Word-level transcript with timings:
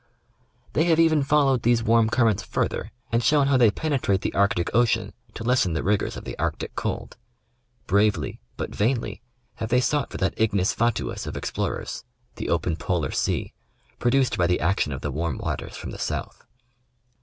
They 0.73 0.85
have 0.85 0.99
even 0.99 1.21
followed 1.21 1.61
these 1.61 1.83
warm 1.83 2.09
currents 2.09 2.41
further 2.41 2.91
and 3.11 3.23
shown 3.23 3.45
how 3.45 3.57
they 3.57 3.69
penetrate 3.69 4.21
the 4.21 4.33
Arctic 4.33 4.73
Ocean 4.73 5.13
to 5.35 5.43
lessen 5.43 5.73
the 5.73 5.83
rigors 5.83 6.17
of 6.17 6.23
the 6.23 6.35
Arctic 6.39 6.73
cold. 6.75 7.17
Bravely, 7.85 8.41
but 8.57 8.73
vainly, 8.73 9.21
have 9.57 9.69
they 9.69 9.79
sought 9.79 10.09
for 10.09 10.17
that 10.17 10.33
ignis 10.41 10.73
fatuus 10.73 11.27
of 11.27 11.37
explorers— 11.37 12.03
the 12.37 12.49
open 12.49 12.77
polar 12.77 13.11
sea— 13.11 13.53
produced 13.99 14.39
by 14.39 14.47
the 14.47 14.59
action 14.59 14.91
of 14.91 15.01
the 15.01 15.11
warm 15.11 15.37
waters 15.37 15.77
from 15.77 15.91
the 15.91 15.99
south. 15.99 16.47